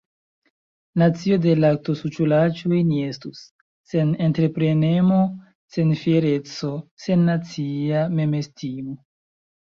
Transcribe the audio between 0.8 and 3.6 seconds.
Nacio de laktosuĉulaĉoj ni estus,